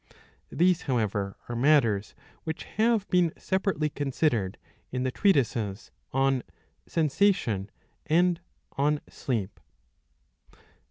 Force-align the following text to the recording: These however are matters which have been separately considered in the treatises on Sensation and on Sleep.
These 0.51 0.81
however 0.89 1.37
are 1.47 1.55
matters 1.55 2.15
which 2.43 2.63
have 2.63 3.07
been 3.09 3.31
separately 3.37 3.87
considered 3.91 4.57
in 4.89 5.03
the 5.03 5.11
treatises 5.11 5.91
on 6.11 6.41
Sensation 6.87 7.69
and 8.07 8.39
on 8.71 9.01
Sleep. 9.09 9.59